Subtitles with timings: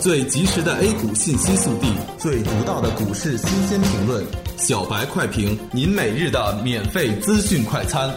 [0.00, 4.24] 最及时的 A 股信息速递，最独到的股市新鲜评论，
[4.56, 8.08] 小白快评，您每日的免费资讯快餐。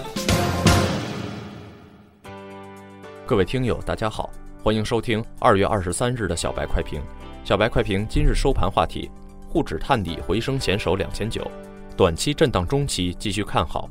[3.26, 4.30] 各位听友，大家好，
[4.64, 7.02] 欢迎收听二月二十三日的小白快评。
[7.44, 9.10] 小白快评今日收盘话题：
[9.50, 11.42] 沪指探底回升，险守两千九，
[11.98, 13.90] 短期震荡，中期继续看好。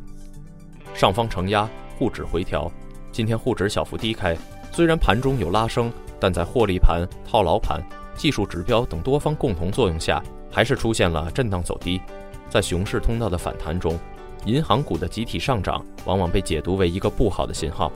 [0.95, 1.69] 上方承压，
[1.99, 2.71] 沪指回调。
[3.11, 4.37] 今天沪指小幅低开，
[4.71, 5.93] 虽然盘中有拉升。
[6.21, 7.83] 但在获利盘、套牢盘、
[8.15, 12.01] 技术指标等多方共同作用下，还是出现了震荡走低。
[12.49, 13.99] 在熊市通道的反弹中，
[14.45, 17.91] 银行股的集体上涨往往被解读为一个不好的信号，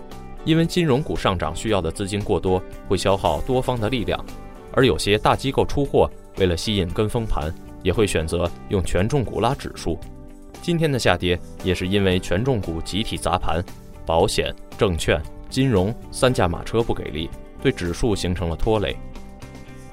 [0.45, 4.19] 因为金融股上涨需要的资金过多，会消耗多方的力量。
[4.73, 9.99] 而有些大机构出货，为了吸引跟风盘，也会选择用权重股拉指数。
[10.63, 13.63] 今天的下跌也是因为权重股集体砸盘，
[14.07, 15.21] 保险、证券、
[15.51, 17.29] 金融三驾马车不给力。
[17.65, 18.95] 对指数形成了拖累，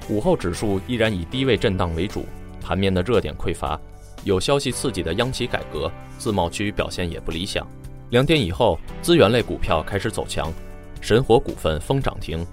[0.09, 2.25] 午后指数依然以低位震荡为主，
[2.59, 3.79] 盘面的热点匮乏，
[4.25, 7.65] 有消息刺激的央企改革自贸区表现也不理想。
[8.09, 10.51] 两点以后，资源类股票开始走强，
[10.99, 12.45] 神火股份封涨停，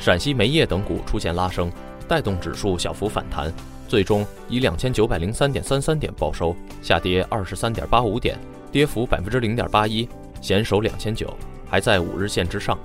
[0.00, 1.70] 陕西煤业等股出现拉升，
[2.08, 3.54] 带动指数小幅反弹，
[3.86, 8.36] 最终以两千九百零三点三三点报收，下跌二十三点八五点，
[8.72, 10.08] 跌幅百分之零点八一，
[10.40, 11.32] 险守两千九，
[11.70, 12.76] 还在五日线之上。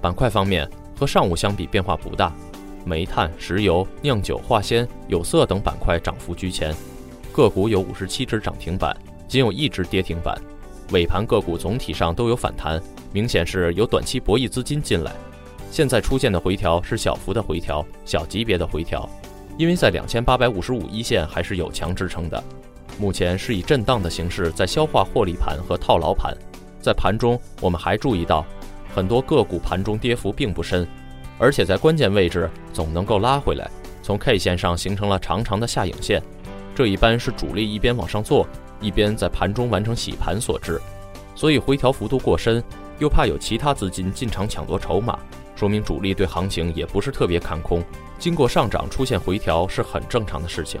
[0.00, 0.70] 板块方面。
[1.02, 2.32] 和上午相比变化不大，
[2.84, 6.72] 煤炭、石油、酿酒、化纤、有色等板块涨幅居前，
[7.32, 10.40] 个股有五十七只涨停板，仅有一只跌停板。
[10.92, 12.80] 尾盘个股总体上都有反弹，
[13.12, 15.10] 明显是有短期博弈资金进来。
[15.72, 19.10] 现在出现的回调是小幅的回调，小级别的回调，
[19.58, 22.40] 因为在两千八百五十五一线还是有强支撑的。
[22.96, 26.32] 目前是以震荡的形式在消化获利盘和套牢盘。
[26.80, 28.46] 在盘中，我们还注意到。
[28.94, 30.86] 很多个股盘中跌幅并不深，
[31.38, 33.70] 而且在关键位置总能够拉回来，
[34.02, 36.22] 从 K 线上形成了长长的下影线，
[36.74, 38.46] 这一般是主力一边往上做，
[38.80, 40.80] 一边在盘中完成洗盘所致。
[41.34, 42.62] 所以回调幅度过深，
[42.98, 45.18] 又怕有其他资金进场抢夺筹码，
[45.56, 47.82] 说明主力对行情也不是特别看空。
[48.18, 50.80] 经过上涨出现回调是很正常的事情。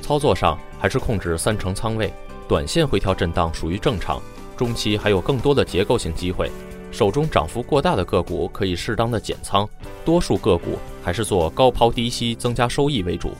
[0.00, 2.10] 操作上还是控制三成仓位，
[2.48, 4.20] 短线回调震荡属于正常，
[4.56, 6.50] 中期还有更多的结构性机会。
[6.90, 9.68] 手中涨幅过大的个股可以适当的减仓，
[10.04, 13.32] 多数个股还是做高抛低吸增加收益为主。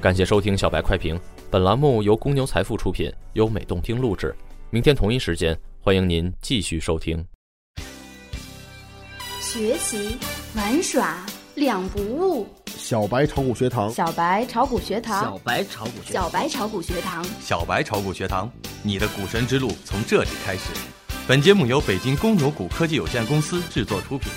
[0.00, 1.18] 感谢收听小白快评，
[1.50, 4.34] 本栏目由公牛财富出品，由美动听录制。
[4.70, 7.24] 明天同一时间，欢迎您继续收听。
[9.40, 10.16] 学习
[10.54, 11.24] 玩耍
[11.54, 18.48] 两不误，小白炒股学堂，小白炒股学堂，小白炒股学，小白炒股学堂，小白炒股学堂，
[18.82, 20.70] 你的股神之路从这里开始。
[21.28, 24.32] 本节目由北京公牛谷科技有限公司制作出品。